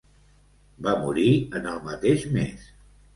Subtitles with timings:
[0.87, 1.25] Va morir
[1.59, 2.65] en el mateix mes.